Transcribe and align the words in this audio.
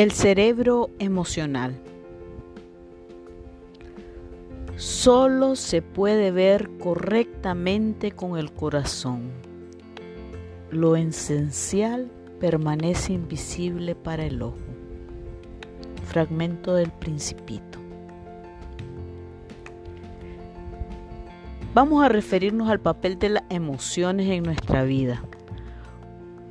El 0.00 0.12
cerebro 0.12 0.88
emocional. 0.98 1.78
Solo 4.76 5.56
se 5.56 5.82
puede 5.82 6.30
ver 6.30 6.70
correctamente 6.78 8.10
con 8.10 8.38
el 8.38 8.50
corazón. 8.50 9.30
Lo 10.70 10.96
esencial 10.96 12.10
permanece 12.40 13.12
invisible 13.12 13.94
para 13.94 14.24
el 14.24 14.40
ojo. 14.40 14.56
Fragmento 16.06 16.72
del 16.72 16.90
Principito. 16.92 17.78
Vamos 21.74 22.02
a 22.02 22.08
referirnos 22.08 22.70
al 22.70 22.80
papel 22.80 23.18
de 23.18 23.28
las 23.28 23.42
emociones 23.50 24.30
en 24.30 24.44
nuestra 24.44 24.82
vida. 24.82 25.22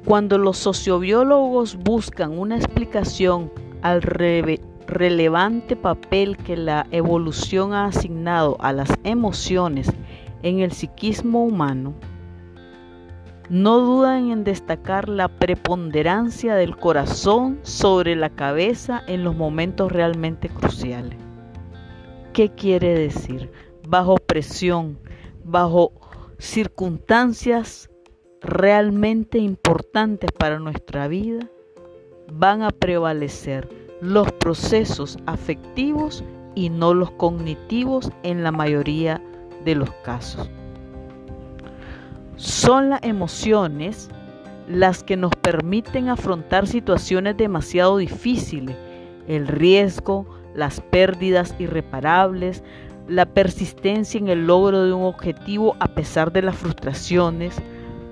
Cuando 0.09 0.39
los 0.39 0.57
sociobiólogos 0.57 1.75
buscan 1.75 2.39
una 2.39 2.57
explicación 2.57 3.53
al 3.83 4.01
relevante 4.01 5.75
papel 5.75 6.35
que 6.35 6.57
la 6.57 6.87
evolución 6.89 7.73
ha 7.73 7.85
asignado 7.85 8.57
a 8.59 8.73
las 8.73 8.89
emociones 9.03 9.93
en 10.41 10.61
el 10.61 10.71
psiquismo 10.71 11.43
humano, 11.45 11.93
no 13.51 13.77
dudan 13.81 14.31
en 14.31 14.43
destacar 14.43 15.07
la 15.09 15.27
preponderancia 15.27 16.55
del 16.55 16.75
corazón 16.75 17.59
sobre 17.61 18.15
la 18.15 18.31
cabeza 18.31 19.03
en 19.05 19.23
los 19.23 19.35
momentos 19.35 19.91
realmente 19.91 20.49
cruciales. 20.49 21.19
¿Qué 22.33 22.49
quiere 22.49 22.95
decir? 22.95 23.51
Bajo 23.87 24.15
presión, 24.15 24.97
bajo 25.43 25.91
circunstancias 26.39 27.91
realmente 28.41 29.37
importantes 29.37 30.31
para 30.31 30.59
nuestra 30.59 31.07
vida, 31.07 31.47
van 32.31 32.61
a 32.61 32.69
prevalecer 32.69 33.67
los 34.01 34.31
procesos 34.33 35.17
afectivos 35.25 36.23
y 36.55 36.69
no 36.69 36.93
los 36.93 37.11
cognitivos 37.11 38.11
en 38.23 38.43
la 38.43 38.51
mayoría 38.51 39.21
de 39.65 39.75
los 39.75 39.91
casos. 40.03 40.49
Son 42.35 42.89
las 42.89 43.03
emociones 43.03 44.09
las 44.69 45.03
que 45.03 45.17
nos 45.17 45.35
permiten 45.35 46.09
afrontar 46.09 46.67
situaciones 46.67 47.35
demasiado 47.35 47.97
difíciles, 47.97 48.75
el 49.27 49.47
riesgo, 49.47 50.25
las 50.55 50.79
pérdidas 50.79 51.55
irreparables, 51.59 52.63
la 53.07 53.25
persistencia 53.25 54.19
en 54.19 54.27
el 54.27 54.45
logro 54.45 54.85
de 54.85 54.93
un 54.93 55.03
objetivo 55.03 55.75
a 55.79 55.87
pesar 55.87 56.31
de 56.31 56.43
las 56.43 56.55
frustraciones, 56.55 57.59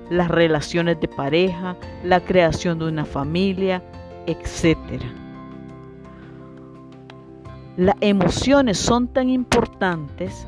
las 0.10 0.30
relaciones 0.30 1.00
de 1.00 1.08
pareja, 1.08 1.76
la 2.04 2.20
creación 2.20 2.80
de 2.80 2.86
una 2.86 3.06
familia, 3.06 3.84
etc. 4.26 4.78
Las 7.78 7.96
emociones 8.02 8.78
son 8.78 9.08
tan 9.08 9.30
importantes 9.30 10.48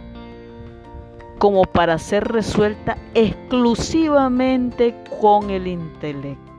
como 1.40 1.64
para 1.64 1.98
ser 1.98 2.26
resueltas 2.28 2.98
exclusivamente 3.14 4.96
con 5.22 5.50
el 5.50 5.68
intelecto. 5.68 6.50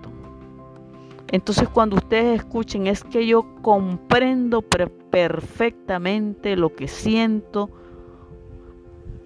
Entonces 1.29 1.69
cuando 1.69 1.97
ustedes 1.97 2.41
escuchen 2.41 2.87
es 2.87 3.05
que 3.05 3.27
yo 3.27 3.47
comprendo 3.63 4.63
perfectamente 4.63 6.57
lo 6.57 6.75
que 6.75 6.89
siento 6.89 7.71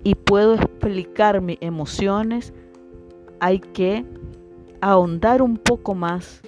y 0.03 0.15
puedo 0.17 0.55
explicar 0.55 1.41
mis 1.41 1.57
emociones, 1.61 2.53
hay 3.45 3.59
que 3.59 4.07
ahondar 4.81 5.43
un 5.43 5.59
poco 5.59 5.95
más 5.95 6.41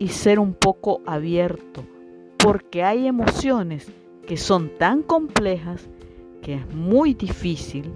y 0.00 0.08
ser 0.08 0.40
un 0.40 0.52
poco 0.52 1.00
abierto, 1.06 1.84
porque 2.36 2.82
hay 2.82 3.06
emociones 3.06 3.86
que 4.26 4.36
son 4.36 4.70
tan 4.76 5.02
complejas 5.04 5.88
que 6.42 6.54
es 6.54 6.74
muy 6.74 7.14
difícil 7.14 7.92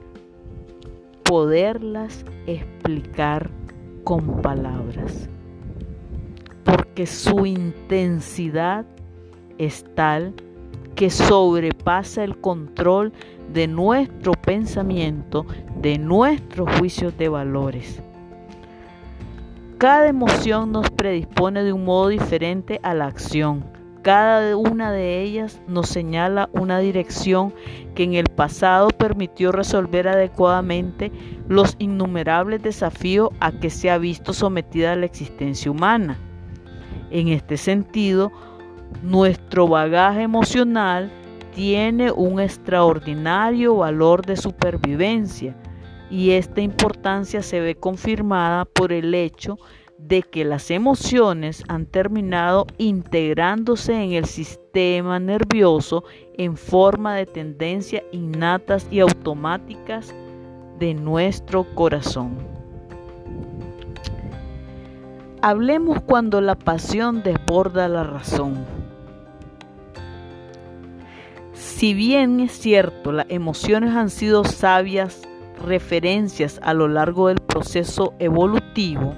poderlas 1.24 2.24
explicar 2.46 3.50
con 4.04 4.42
palabras, 4.42 5.28
porque 6.62 7.04
su 7.04 7.46
intensidad 7.46 8.86
es 9.58 9.84
tal 9.96 10.34
que 10.94 11.10
sobrepasa 11.10 12.22
el 12.22 12.40
control 12.40 13.12
de 13.52 13.66
nuestro 13.66 14.32
pensamiento, 14.32 15.46
de 15.80 15.98
nuestros 15.98 16.68
juicios 16.78 17.16
de 17.16 17.28
valores. 17.28 18.02
Cada 19.78 20.08
emoción 20.08 20.72
nos 20.72 20.90
predispone 20.90 21.62
de 21.62 21.72
un 21.72 21.84
modo 21.84 22.08
diferente 22.08 22.80
a 22.82 22.94
la 22.94 23.06
acción. 23.06 23.64
Cada 24.02 24.56
una 24.56 24.90
de 24.90 25.22
ellas 25.22 25.60
nos 25.68 25.88
señala 25.88 26.48
una 26.52 26.78
dirección 26.78 27.52
que 27.94 28.04
en 28.04 28.14
el 28.14 28.26
pasado 28.26 28.88
permitió 28.88 29.52
resolver 29.52 30.08
adecuadamente 30.08 31.12
los 31.48 31.76
innumerables 31.78 32.62
desafíos 32.62 33.30
a 33.40 33.52
que 33.52 33.70
se 33.70 33.90
ha 33.90 33.98
visto 33.98 34.32
sometida 34.32 34.96
la 34.96 35.06
existencia 35.06 35.70
humana. 35.70 36.18
En 37.10 37.28
este 37.28 37.56
sentido, 37.56 38.32
nuestro 39.02 39.68
bagaje 39.68 40.22
emocional 40.22 41.10
tiene 41.58 42.12
un 42.12 42.38
extraordinario 42.38 43.78
valor 43.78 44.24
de 44.24 44.36
supervivencia 44.36 45.56
y 46.08 46.30
esta 46.30 46.60
importancia 46.60 47.42
se 47.42 47.58
ve 47.58 47.74
confirmada 47.74 48.64
por 48.64 48.92
el 48.92 49.12
hecho 49.12 49.58
de 49.98 50.22
que 50.22 50.44
las 50.44 50.70
emociones 50.70 51.64
han 51.66 51.86
terminado 51.86 52.68
integrándose 52.78 53.92
en 53.92 54.12
el 54.12 54.26
sistema 54.26 55.18
nervioso 55.18 56.04
en 56.34 56.56
forma 56.56 57.16
de 57.16 57.26
tendencias 57.26 58.04
innatas 58.12 58.86
y 58.92 59.00
automáticas 59.00 60.14
de 60.78 60.94
nuestro 60.94 61.64
corazón. 61.74 62.38
Hablemos 65.42 66.02
cuando 66.02 66.40
la 66.40 66.54
pasión 66.54 67.24
desborda 67.24 67.88
la 67.88 68.04
razón. 68.04 68.77
Si 71.78 71.94
bien 71.94 72.40
es 72.40 72.58
cierto, 72.58 73.12
las 73.12 73.26
emociones 73.28 73.94
han 73.94 74.10
sido 74.10 74.42
sabias 74.42 75.22
referencias 75.64 76.58
a 76.64 76.74
lo 76.74 76.88
largo 76.88 77.28
del 77.28 77.38
proceso 77.38 78.14
evolutivo, 78.18 79.14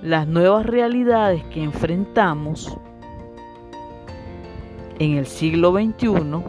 las 0.00 0.28
nuevas 0.28 0.64
realidades 0.64 1.42
que 1.46 1.60
enfrentamos 1.60 2.78
en 5.00 5.16
el 5.16 5.26
siglo 5.26 5.72
XXI 5.72 6.44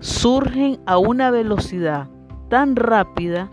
surgen 0.00 0.78
a 0.84 0.98
una 0.98 1.30
velocidad 1.30 2.06
tan 2.50 2.76
rápida 2.76 3.48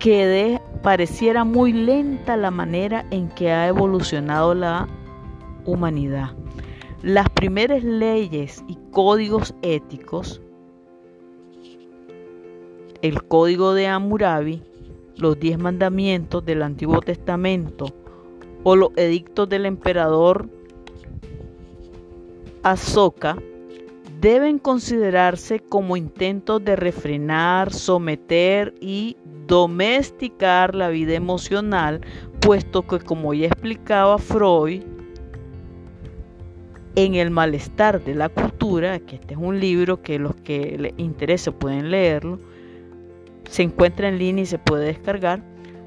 que 0.00 0.60
pareciera 0.82 1.44
muy 1.44 1.72
lenta 1.72 2.36
la 2.36 2.50
manera 2.50 3.04
en 3.12 3.28
que 3.28 3.52
ha 3.52 3.68
evolucionado 3.68 4.54
la 4.54 4.88
humanidad. 5.64 6.32
Las 7.02 7.28
primeras 7.30 7.82
leyes 7.82 8.62
y 8.68 8.78
códigos 8.92 9.56
éticos, 9.62 10.40
el 13.02 13.24
código 13.24 13.74
de 13.74 13.88
Hammurabi, 13.88 14.62
los 15.16 15.36
diez 15.40 15.58
mandamientos 15.58 16.44
del 16.44 16.62
Antiguo 16.62 17.00
Testamento 17.00 17.86
o 18.62 18.76
los 18.76 18.90
edictos 18.94 19.48
del 19.48 19.66
emperador 19.66 20.48
Azoka, 22.62 23.36
deben 24.20 24.60
considerarse 24.60 25.58
como 25.58 25.96
intentos 25.96 26.64
de 26.64 26.76
refrenar, 26.76 27.72
someter 27.72 28.76
y 28.80 29.16
domesticar 29.48 30.76
la 30.76 30.88
vida 30.88 31.14
emocional, 31.14 32.00
puesto 32.40 32.86
que 32.86 33.00
como 33.00 33.34
ya 33.34 33.48
explicaba 33.48 34.18
Freud, 34.18 34.84
en 36.96 37.14
el 37.14 37.30
malestar 37.30 38.02
de 38.04 38.14
la 38.14 38.28
cultura, 38.28 38.98
que 39.00 39.16
este 39.16 39.34
es 39.34 39.40
un 39.40 39.60
libro 39.60 40.02
que 40.02 40.18
los 40.18 40.34
que 40.36 40.76
les 40.78 40.92
interese 40.98 41.52
pueden 41.52 41.90
leerlo, 41.90 42.38
se 43.48 43.62
encuentra 43.62 44.08
en 44.08 44.18
línea 44.18 44.44
y 44.44 44.46
se 44.46 44.58
puede 44.58 44.86
descargar, 44.86 45.42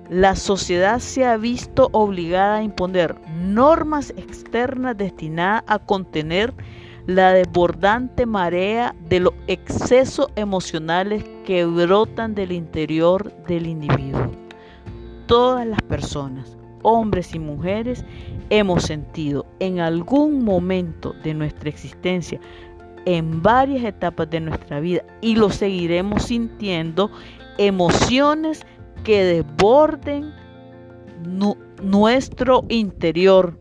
la 0.10 0.36
sociedad 0.36 1.00
se 1.00 1.26
ha 1.26 1.38
visto 1.38 1.90
obligada 1.92 2.58
a 2.58 2.64
imponer 2.64 3.16
normas 3.40 4.12
externas 4.12 4.98
destinadas 4.98 5.64
a 5.68 5.80
contener 5.80 6.54
la 7.08 7.34
desbordante 7.34 8.26
marea 8.26 8.96
de 9.10 9.20
los 9.20 9.34
excesos 9.48 10.28
emocionales 10.36 11.24
que 11.44 11.66
brotan 11.66 12.36
del 12.36 12.52
interior 12.52 13.32
del 13.48 13.68
individuo. 13.68 14.32
Todas 15.28 15.66
las 15.66 15.82
personas, 15.84 16.58
hombres 16.86 17.34
y 17.34 17.40
mujeres, 17.40 18.06
hemos 18.50 18.84
sentido 18.84 19.46
en 19.60 19.80
algún 19.80 20.46
momento 20.46 21.14
de 21.24 21.34
nuestra 21.34 21.70
existencia, 21.70 22.40
en 23.06 23.42
varias 23.42 23.84
etapas 23.84 24.30
de 24.30 24.40
nuestra 24.40 24.80
vida, 24.80 25.04
y 25.22 25.36
lo 25.36 25.50
seguiremos 25.50 26.24
sintiendo, 26.24 27.12
emociones 27.58 28.66
que 29.04 29.24
desborden 29.24 30.34
nuestro 31.82 32.64
interior, 32.70 33.60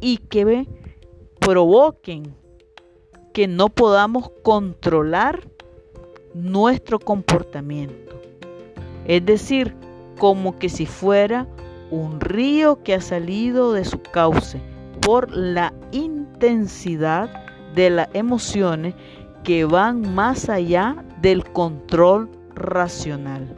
y 0.00 0.18
que 0.18 0.66
provoquen 1.40 2.34
que 3.32 3.46
no 3.46 3.68
podamos 3.68 4.30
controlar 4.42 5.48
nuestro 6.34 6.98
comportamiento. 6.98 8.20
Es 9.06 9.24
decir, 9.24 9.74
como 10.18 10.58
que 10.58 10.68
si 10.68 10.86
fuera 10.86 11.46
un 11.96 12.20
río 12.20 12.82
que 12.82 12.94
ha 12.94 13.00
salido 13.00 13.72
de 13.72 13.84
su 13.84 14.00
cauce 14.00 14.60
por 15.00 15.30
la 15.30 15.72
intensidad 15.92 17.30
de 17.74 17.90
las 17.90 18.08
emociones 18.12 18.94
que 19.44 19.64
van 19.64 20.14
más 20.14 20.48
allá 20.48 20.96
del 21.20 21.44
control 21.44 22.28
racional. 22.54 23.54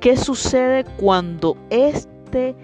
¿Qué 0.00 0.16
sucede 0.16 0.84
cuando 0.96 1.56
este, 1.70 2.54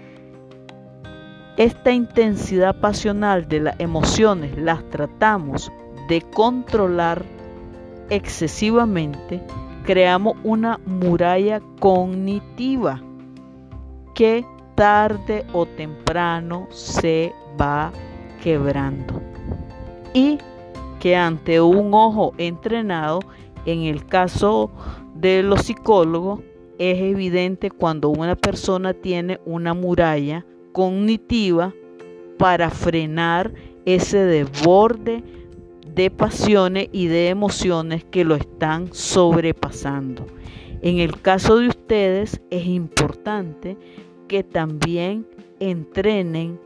esta 1.57 1.91
intensidad 1.91 2.79
pasional 2.79 3.47
de 3.47 3.61
las 3.61 3.79
emociones 3.79 4.57
las 4.57 4.87
tratamos 4.89 5.71
de 6.07 6.21
controlar 6.21 7.23
excesivamente? 8.09 9.41
Creamos 9.85 10.37
una 10.43 10.79
muralla 10.85 11.61
cognitiva 11.79 13.01
que 14.13 14.45
tarde 14.75 15.45
o 15.53 15.65
temprano 15.65 16.67
se 16.71 17.33
va 17.59 17.91
quebrando. 18.41 19.21
Y 20.13 20.37
que 20.99 21.15
ante 21.15 21.61
un 21.61 21.93
ojo 21.93 22.33
entrenado, 22.37 23.19
en 23.65 23.83
el 23.83 24.05
caso 24.05 24.71
de 25.15 25.43
los 25.43 25.61
psicólogos, 25.63 26.41
es 26.77 26.99
evidente 26.99 27.69
cuando 27.69 28.09
una 28.09 28.35
persona 28.35 28.93
tiene 28.93 29.39
una 29.45 29.73
muralla 29.73 30.45
cognitiva 30.71 31.73
para 32.37 32.71
frenar 32.71 33.53
ese 33.85 34.17
desborde 34.17 35.23
de 35.93 36.09
pasiones 36.09 36.89
y 36.91 37.07
de 37.07 37.29
emociones 37.29 38.03
que 38.05 38.23
lo 38.23 38.35
están 38.35 38.93
sobrepasando. 38.93 40.25
En 40.81 40.97
el 40.97 41.21
caso 41.21 41.57
de 41.57 41.67
ustedes 41.67 42.41
es 42.49 42.65
importante 42.65 43.77
que 44.27 44.43
también 44.43 45.27
entrenen 45.59 46.59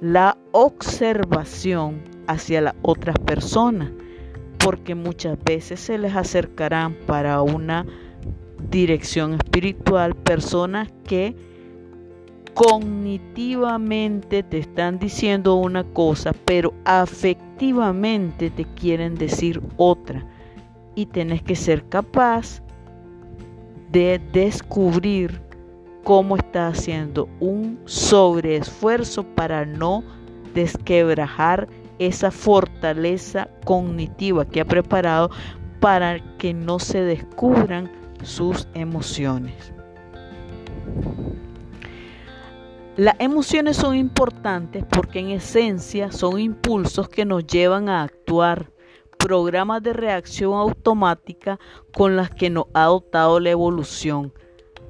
la 0.00 0.38
observación 0.52 2.02
hacia 2.28 2.60
las 2.60 2.74
otras 2.82 3.18
personas, 3.18 3.90
porque 4.58 4.94
muchas 4.94 5.36
veces 5.42 5.80
se 5.80 5.98
les 5.98 6.14
acercarán 6.14 6.94
para 7.06 7.42
una 7.42 7.84
dirección 8.70 9.34
espiritual 9.34 10.14
personas 10.14 10.88
que 11.04 11.34
cognitivamente 12.54 14.44
te 14.44 14.58
están 14.58 15.00
diciendo 15.00 15.56
una 15.56 15.82
cosa, 15.82 16.32
pero 16.44 16.74
afectivamente 16.84 18.50
te 18.50 18.64
quieren 18.76 19.16
decir 19.16 19.60
otra. 19.78 20.24
Y 20.94 21.06
tenés 21.06 21.42
que 21.42 21.56
ser 21.56 21.88
capaz 21.88 22.61
de 23.92 24.20
descubrir 24.32 25.40
cómo 26.02 26.36
está 26.36 26.68
haciendo 26.68 27.28
un 27.38 27.78
sobreesfuerzo 27.84 29.22
para 29.22 29.64
no 29.64 30.02
desquebrajar 30.54 31.68
esa 31.98 32.30
fortaleza 32.30 33.48
cognitiva 33.64 34.44
que 34.44 34.60
ha 34.60 34.64
preparado 34.64 35.30
para 35.80 36.20
que 36.38 36.54
no 36.54 36.78
se 36.78 37.02
descubran 37.02 37.90
sus 38.22 38.66
emociones. 38.74 39.72
Las 42.96 43.14
emociones 43.20 43.76
son 43.76 43.96
importantes 43.96 44.84
porque 44.90 45.20
en 45.20 45.30
esencia 45.30 46.12
son 46.12 46.38
impulsos 46.38 47.08
que 47.08 47.24
nos 47.24 47.46
llevan 47.46 47.88
a 47.88 48.02
actuar, 48.02 48.70
programas 49.22 49.82
de 49.84 49.92
reacción 49.92 50.54
automática 50.54 51.60
con 51.94 52.16
las 52.16 52.28
que 52.28 52.50
nos 52.50 52.64
ha 52.74 52.86
dotado 52.86 53.38
la 53.38 53.50
evolución. 53.50 54.32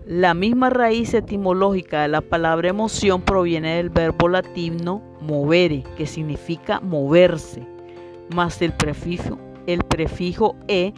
La 0.06 0.32
misma 0.32 0.70
raíz 0.70 1.12
etimológica 1.12 2.02
de 2.02 2.08
la 2.08 2.22
palabra 2.22 2.70
emoción 2.70 3.20
proviene 3.20 3.76
del 3.76 3.90
verbo 3.90 4.30
latino 4.30 5.02
movere, 5.20 5.84
que 5.98 6.06
significa 6.06 6.80
moverse, 6.80 7.62
más 8.34 8.62
el 8.62 8.72
prefijo, 8.72 9.38
el 9.66 9.84
prefijo 9.84 10.56
e 10.66 10.94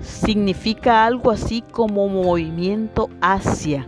significa 0.00 1.04
algo 1.04 1.30
así 1.30 1.62
como 1.72 2.08
movimiento 2.08 3.10
hacia 3.20 3.86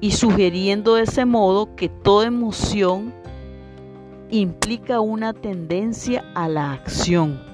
y 0.00 0.10
sugiriendo 0.10 0.96
de 0.96 1.04
ese 1.04 1.24
modo 1.24 1.76
que 1.76 1.88
toda 1.88 2.26
emoción 2.26 3.14
implica 4.30 4.98
una 5.00 5.32
tendencia 5.32 6.24
a 6.34 6.48
la 6.48 6.72
acción. 6.72 7.51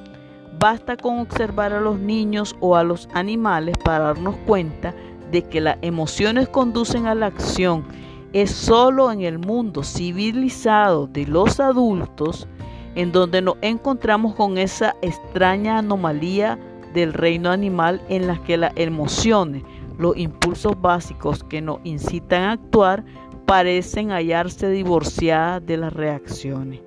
Basta 0.58 0.96
con 0.96 1.20
observar 1.20 1.72
a 1.72 1.80
los 1.80 1.98
niños 1.98 2.56
o 2.60 2.74
a 2.74 2.82
los 2.82 3.08
animales 3.14 3.76
para 3.78 4.06
darnos 4.06 4.36
cuenta 4.46 4.94
de 5.30 5.42
que 5.42 5.60
las 5.60 5.78
emociones 5.82 6.48
conducen 6.48 7.06
a 7.06 7.14
la 7.14 7.26
acción 7.26 7.84
es 8.32 8.50
solo 8.50 9.10
en 9.10 9.22
el 9.22 9.38
mundo 9.38 9.82
civilizado 9.82 11.06
de 11.06 11.26
los 11.26 11.60
adultos 11.60 12.46
en 12.94 13.12
donde 13.12 13.40
nos 13.40 13.56
encontramos 13.62 14.34
con 14.34 14.58
esa 14.58 14.96
extraña 15.02 15.78
anomalía 15.78 16.58
del 16.92 17.12
reino 17.12 17.50
animal 17.50 18.02
en 18.08 18.26
la 18.26 18.42
que 18.42 18.56
las 18.56 18.72
emociones, 18.76 19.62
los 19.98 20.16
impulsos 20.16 20.80
básicos 20.80 21.44
que 21.44 21.60
nos 21.60 21.78
incitan 21.84 22.42
a 22.42 22.52
actuar, 22.52 23.04
parecen 23.46 24.10
hallarse 24.10 24.68
divorciadas 24.70 25.64
de 25.64 25.76
las 25.76 25.92
reacciones. 25.92 26.80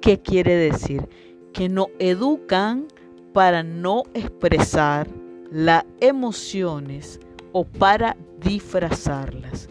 ¿Qué 0.00 0.20
quiere 0.20 0.56
decir? 0.56 1.08
Que 1.52 1.68
nos 1.68 1.86
educan 1.98 2.88
para 3.32 3.62
no 3.62 4.04
expresar 4.14 5.08
las 5.50 5.84
emociones 6.00 7.20
o 7.52 7.64
para 7.64 8.16
disfrazarlas. 8.40 9.68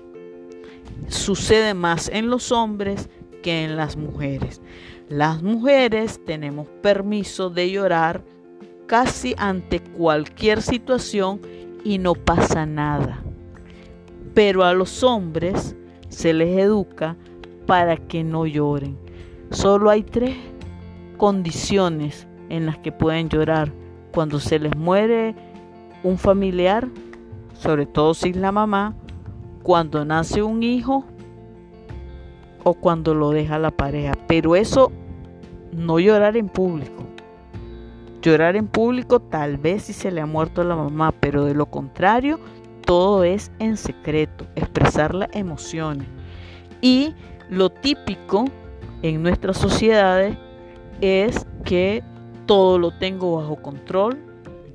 Sucede 1.07 1.73
más 1.73 2.09
en 2.09 2.29
los 2.29 2.51
hombres 2.51 3.09
que 3.41 3.63
en 3.63 3.75
las 3.75 3.97
mujeres. 3.97 4.61
Las 5.09 5.41
mujeres 5.41 6.19
tenemos 6.25 6.67
permiso 6.81 7.49
de 7.49 7.71
llorar 7.71 8.23
casi 8.87 9.33
ante 9.37 9.79
cualquier 9.79 10.61
situación 10.61 11.41
y 11.83 11.97
no 11.97 12.13
pasa 12.13 12.65
nada. 12.65 13.23
Pero 14.33 14.63
a 14.63 14.73
los 14.73 15.03
hombres 15.03 15.75
se 16.09 16.33
les 16.33 16.57
educa 16.59 17.17
para 17.65 17.97
que 17.97 18.23
no 18.23 18.45
lloren. 18.45 18.97
Solo 19.49 19.89
hay 19.89 20.03
tres 20.03 20.35
condiciones 21.17 22.27
en 22.51 22.65
las 22.65 22.77
que 22.77 22.91
pueden 22.91 23.29
llorar. 23.29 23.71
Cuando 24.13 24.39
se 24.39 24.59
les 24.59 24.75
muere 24.75 25.33
un 26.03 26.17
familiar, 26.17 26.87
sobre 27.53 27.85
todo 27.85 28.13
si 28.13 28.29
es 28.29 28.35
la 28.35 28.51
mamá, 28.51 28.93
cuando 29.63 30.03
nace 30.03 30.43
un 30.43 30.61
hijo 30.61 31.05
o 32.63 32.73
cuando 32.73 33.13
lo 33.13 33.29
deja 33.29 33.57
la 33.57 33.71
pareja. 33.71 34.13
Pero 34.27 34.55
eso 34.55 34.91
no 35.71 35.99
llorar 35.99 36.35
en 36.35 36.49
público. 36.49 37.05
Llorar 38.21 38.55
en 38.57 38.67
público 38.67 39.19
tal 39.19 39.57
vez 39.57 39.83
si 39.83 39.93
se 39.93 40.11
le 40.11 40.21
ha 40.21 40.25
muerto 40.25 40.63
la 40.63 40.75
mamá, 40.75 41.13
pero 41.13 41.45
de 41.45 41.55
lo 41.55 41.67
contrario, 41.67 42.39
todo 42.85 43.23
es 43.23 43.51
en 43.59 43.77
secreto, 43.77 44.45
expresar 44.55 45.15
las 45.15 45.29
emociones. 45.33 46.07
Y 46.81 47.15
lo 47.49 47.69
típico 47.69 48.45
en 49.01 49.23
nuestras 49.23 49.57
sociedades 49.57 50.37
es 50.99 51.47
que 51.63 52.03
todo 52.51 52.77
lo 52.77 52.91
tengo 52.91 53.37
bajo 53.37 53.55
control, 53.61 54.17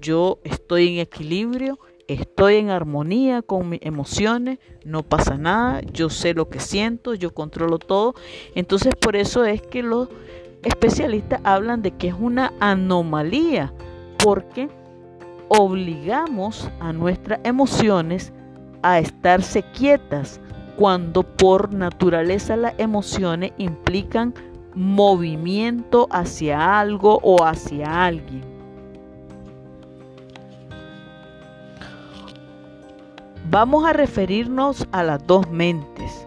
yo 0.01 0.39
estoy 0.45 0.95
en 0.95 0.99
equilibrio, 1.01 1.79
estoy 2.09 2.55
en 2.57 2.71
armonía 2.71 3.43
con 3.43 3.69
mis 3.69 3.81
emociones, 3.83 4.61
no 4.87 5.03
pasa 5.03 5.37
nada, 5.37 5.83
yo 5.93 6.09
sé 6.09 6.33
lo 6.33 6.49
que 6.49 6.59
siento, 6.59 7.13
yo 7.13 7.35
controlo 7.35 7.79
todo. 7.79 8.15
Entonces 8.55 8.95
por 8.99 9.15
eso 9.15 9.45
es 9.45 9.61
que 9.61 9.83
los 9.83 10.09
especialistas 10.63 11.43
hablan 11.45 11.83
de 11.83 11.91
que 11.91 12.09
es 12.09 12.15
una 12.19 12.55
anomalía, 12.61 13.75
porque 14.25 14.71
obligamos 15.49 16.71
a 16.81 16.95
nuestras 16.95 17.41
emociones 17.45 18.33
a 18.81 19.01
estarse 19.01 19.63
quietas, 19.75 20.41
cuando 20.79 21.25
por 21.25 21.75
naturaleza 21.75 22.57
las 22.57 22.73
emociones 22.79 23.53
implican 23.59 24.33
movimiento 24.77 26.07
hacia 26.11 26.79
algo 26.79 27.19
o 27.23 27.43
hacia 27.43 28.05
alguien. 28.05 28.45
Vamos 33.51 33.87
a 33.87 33.95
referirnos 33.95 34.87
a 34.93 35.03
las 35.03 35.27
dos 35.27 35.51
mentes. 35.51 36.27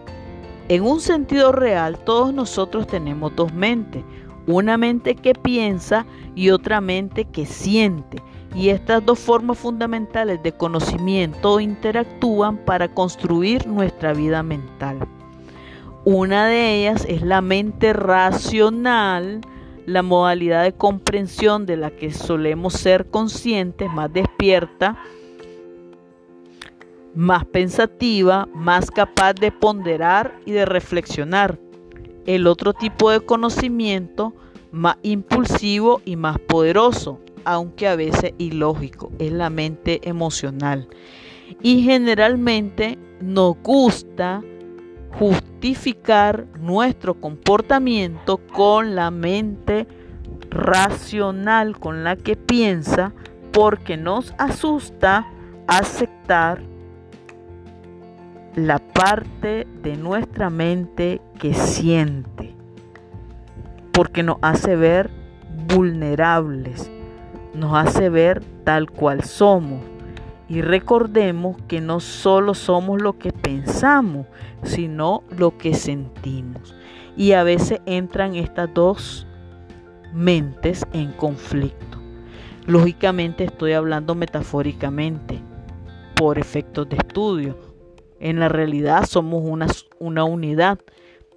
En 0.67 0.83
un 0.83 0.99
sentido 0.99 1.51
real, 1.51 1.99
todos 2.05 2.33
nosotros 2.33 2.87
tenemos 2.87 3.35
dos 3.35 3.53
mentes, 3.53 4.03
una 4.47 4.77
mente 4.77 5.13
que 5.15 5.33
piensa 5.33 6.07
y 6.33 6.49
otra 6.49 6.81
mente 6.81 7.25
que 7.25 7.45
siente. 7.45 8.17
Y 8.55 8.69
estas 8.69 9.05
dos 9.05 9.19
formas 9.19 9.59
fundamentales 9.59 10.41
de 10.41 10.53
conocimiento 10.53 11.59
interactúan 11.59 12.57
para 12.57 12.87
construir 12.87 13.67
nuestra 13.67 14.13
vida 14.13 14.41
mental. 14.41 15.07
Una 16.11 16.47
de 16.47 16.73
ellas 16.73 17.05
es 17.07 17.21
la 17.21 17.39
mente 17.39 17.93
racional, 17.93 19.41
la 19.85 20.01
modalidad 20.01 20.63
de 20.63 20.73
comprensión 20.73 21.67
de 21.67 21.77
la 21.77 21.91
que 21.91 22.09
solemos 22.09 22.73
ser 22.73 23.11
conscientes, 23.11 23.93
más 23.93 24.11
despierta, 24.11 24.97
más 27.13 27.45
pensativa, 27.45 28.47
más 28.55 28.89
capaz 28.89 29.35
de 29.35 29.51
ponderar 29.51 30.33
y 30.47 30.51
de 30.51 30.65
reflexionar. 30.65 31.59
El 32.25 32.47
otro 32.47 32.73
tipo 32.73 33.11
de 33.11 33.19
conocimiento, 33.19 34.33
más 34.71 34.97
impulsivo 35.03 36.01
y 36.05 36.15
más 36.15 36.39
poderoso, 36.39 37.19
aunque 37.45 37.87
a 37.87 37.95
veces 37.95 38.33
ilógico, 38.39 39.11
es 39.19 39.31
la 39.31 39.51
mente 39.51 39.99
emocional. 40.09 40.87
Y 41.61 41.83
generalmente 41.83 42.97
nos 43.21 43.57
gusta 43.61 44.41
justificar 45.17 46.45
nuestro 46.59 47.15
comportamiento 47.15 48.37
con 48.53 48.95
la 48.95 49.11
mente 49.11 49.87
racional 50.49 51.77
con 51.79 52.03
la 52.03 52.15
que 52.15 52.35
piensa 52.35 53.13
porque 53.51 53.97
nos 53.97 54.33
asusta 54.37 55.27
aceptar 55.67 56.61
la 58.55 58.79
parte 58.79 59.67
de 59.83 59.95
nuestra 59.95 60.49
mente 60.49 61.21
que 61.39 61.53
siente, 61.53 62.55
porque 63.91 64.23
nos 64.23 64.37
hace 64.41 64.75
ver 64.75 65.09
vulnerables, 65.67 66.91
nos 67.53 67.73
hace 67.75 68.09
ver 68.09 68.43
tal 68.63 68.89
cual 68.89 69.23
somos. 69.23 69.81
Y 70.49 70.61
recordemos 70.61 71.57
que 71.67 71.79
no 71.79 71.99
solo 71.99 72.55
somos 72.55 73.01
lo 73.01 73.19
que 73.19 73.31
pensamos, 73.31 74.25
sino 74.63 75.23
lo 75.37 75.57
que 75.57 75.75
sentimos. 75.75 76.75
Y 77.15 77.33
a 77.33 77.43
veces 77.43 77.81
entran 77.85 78.35
estas 78.35 78.73
dos 78.73 79.27
mentes 80.13 80.85
en 80.91 81.11
conflicto. 81.11 81.99
Lógicamente 82.65 83.43
estoy 83.43 83.73
hablando 83.73 84.15
metafóricamente, 84.15 85.39
por 86.15 86.39
efectos 86.39 86.89
de 86.89 86.97
estudio 86.97 87.69
en 88.19 88.39
la 88.39 88.49
realidad 88.49 89.05
somos 89.05 89.43
una, 89.45 89.67
una 89.99 90.23
unidad, 90.23 90.79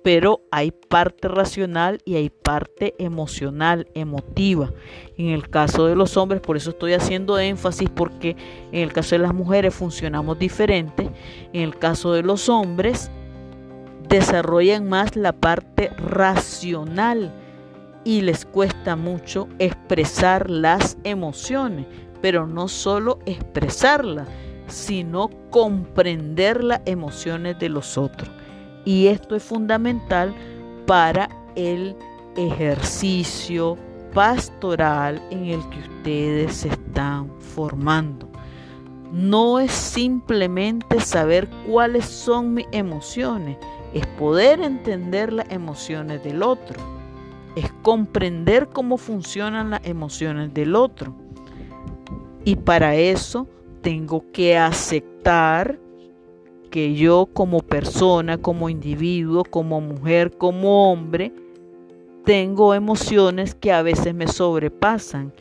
pero 0.02 0.42
hay 0.50 0.72
parte 0.72 1.28
racional 1.28 2.00
y 2.04 2.16
hay 2.16 2.30
parte 2.30 2.94
emocional, 2.98 3.88
emotiva. 3.94 4.70
En 5.16 5.28
el 5.28 5.48
caso 5.48 5.86
de 5.86 5.94
los 5.94 6.16
hombres, 6.16 6.40
por 6.40 6.56
eso 6.56 6.70
estoy 6.70 6.94
haciendo 6.94 7.38
énfasis, 7.38 7.88
porque 7.88 8.36
en 8.72 8.80
el 8.80 8.92
caso 8.92 9.14
de 9.14 9.20
las 9.20 9.34
mujeres 9.34 9.74
funcionamos 9.74 10.38
diferente. 10.38 11.10
En 11.52 11.62
el 11.62 11.78
caso 11.78 12.12
de 12.12 12.22
los 12.22 12.48
hombres, 12.48 13.10
desarrollan 14.08 14.88
más 14.88 15.14
la 15.16 15.32
parte 15.32 15.90
racional 15.96 17.32
y 18.04 18.22
les 18.22 18.44
cuesta 18.44 18.96
mucho 18.96 19.48
expresar 19.58 20.50
las 20.50 20.98
emociones, 21.04 21.86
pero 22.20 22.46
no 22.46 22.66
solo 22.66 23.20
expresarlas, 23.26 24.28
sino 24.66 25.30
comprender 25.50 26.64
las 26.64 26.80
emociones 26.86 27.58
de 27.60 27.68
los 27.68 27.96
otros. 27.96 28.28
Y 28.84 29.06
esto 29.06 29.36
es 29.36 29.42
fundamental 29.42 30.34
para 30.86 31.28
el 31.54 31.96
ejercicio 32.36 33.76
pastoral 34.12 35.22
en 35.30 35.46
el 35.46 35.68
que 35.70 35.78
ustedes 35.78 36.56
se 36.56 36.68
están 36.68 37.30
formando. 37.40 38.28
No 39.12 39.60
es 39.60 39.72
simplemente 39.72 41.00
saber 41.00 41.48
cuáles 41.66 42.06
son 42.06 42.54
mis 42.54 42.66
emociones, 42.72 43.58
es 43.92 44.06
poder 44.06 44.60
entender 44.62 45.32
las 45.32 45.50
emociones 45.50 46.24
del 46.24 46.42
otro, 46.42 46.80
es 47.54 47.70
comprender 47.82 48.68
cómo 48.68 48.96
funcionan 48.96 49.70
las 49.70 49.84
emociones 49.84 50.54
del 50.54 50.74
otro. 50.74 51.14
Y 52.44 52.56
para 52.56 52.96
eso 52.96 53.46
tengo 53.82 54.24
que 54.32 54.56
aceptar 54.56 55.78
que 56.72 56.94
yo 56.94 57.28
como 57.34 57.60
persona, 57.60 58.38
como 58.38 58.70
individuo, 58.70 59.44
como 59.44 59.82
mujer, 59.82 60.32
como 60.38 60.90
hombre, 60.90 61.30
tengo 62.24 62.72
emociones 62.72 63.54
que 63.54 63.72
a 63.72 63.82
veces 63.82 64.14
me 64.14 64.26
sobrepasan, 64.26 65.34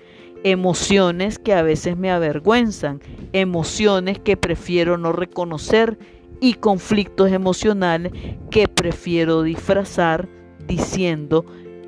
emociones 0.43 1.39
que 1.39 1.53
a 1.53 1.61
veces 1.61 1.95
me 1.95 2.11
avergüenzan, 2.11 2.99
emociones 3.31 4.19
que 4.19 4.35
prefiero 4.35 4.97
no 4.97 5.13
reconocer 5.13 5.97
y 6.41 6.55
conflictos 6.55 7.31
emocionales 7.31 8.11
que 8.49 8.67
prefiero 8.67 9.41
disfrazar 9.41 10.27
diciendo 10.67 11.45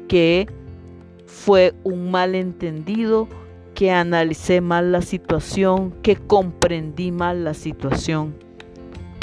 que 0.08 0.48
fue 1.26 1.74
un 1.84 2.12
malentendido 2.12 3.28
que 3.76 3.92
analicé 3.92 4.62
mal 4.62 4.94
la 4.94 5.02
situación, 5.02 5.92
que 6.02 6.16
comprendí 6.16 7.12
mal 7.12 7.44
la 7.44 7.54
situación, 7.54 8.36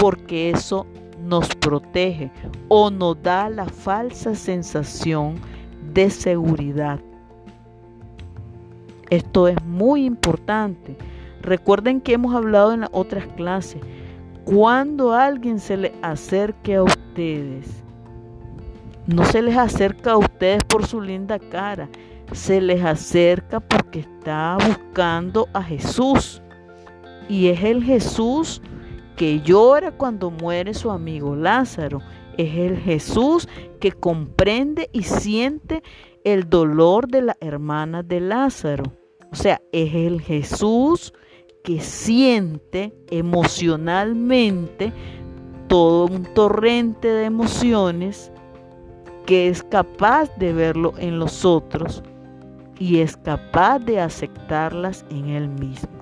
porque 0.01 0.49
eso 0.51 0.87
nos 1.23 1.55
protege 1.57 2.31
o 2.69 2.91
nos 2.91 3.23
da 3.23 3.51
la 3.51 3.67
falsa 3.67 4.35
sensación 4.35 5.35
de 5.93 6.09
seguridad. 6.09 6.99
Esto 9.11 9.47
es 9.47 9.63
muy 9.65 10.07
importante. 10.07 10.97
Recuerden 11.43 12.01
que 12.01 12.15
hemos 12.15 12.35
hablado 12.35 12.73
en 12.73 12.81
las 12.81 12.91
otras 12.93 13.27
clases. 13.37 13.83
Cuando 14.45 15.13
alguien 15.13 15.61
se 15.61 15.77
le 15.77 15.93
acerque 16.01 16.77
a 16.77 16.83
ustedes, 16.83 17.83
no 19.07 19.25
se 19.27 19.43
les 19.43 19.57
acerca 19.57 20.13
a 20.13 20.17
ustedes 20.17 20.65
por 20.65 20.87
su 20.87 21.03
linda 21.03 21.39
cara, 21.39 21.91
se 22.33 22.61
les 22.61 22.83
acerca 22.83 23.61
porque 23.61 24.01
está 24.01 24.57
buscando 24.67 25.47
a 25.53 25.63
Jesús. 25.63 26.41
Y 27.29 27.49
es 27.49 27.63
el 27.63 27.85
Jesús 27.85 28.63
que 29.21 29.43
llora 29.43 29.93
cuando 29.93 30.31
muere 30.31 30.73
su 30.73 30.91
amigo 30.91 31.37
Lázaro. 31.37 32.01
Es 32.39 32.57
el 32.57 32.79
Jesús 32.79 33.47
que 33.79 33.93
comprende 33.93 34.89
y 34.95 35.03
siente 35.03 35.83
el 36.25 36.49
dolor 36.49 37.07
de 37.07 37.21
la 37.21 37.37
hermana 37.39 38.03
de 38.03 38.19
Lázaro. 38.21 38.85
O 39.31 39.37
sea, 39.37 39.61
es 39.73 39.95
el 39.95 40.23
Jesús 40.23 41.13
que 41.63 41.83
siente 41.83 42.95
emocionalmente 43.11 44.91
todo 45.69 46.07
un 46.07 46.25
torrente 46.33 47.09
de 47.09 47.27
emociones 47.27 48.33
que 49.27 49.49
es 49.49 49.63
capaz 49.63 50.35
de 50.39 50.55
verlo 50.55 50.95
en 50.97 51.19
los 51.19 51.45
otros 51.45 52.03
y 52.79 53.01
es 53.01 53.19
capaz 53.19 53.81
de 53.81 54.01
aceptarlas 54.01 55.05
en 55.11 55.29
él 55.29 55.47
mismo. 55.51 56.00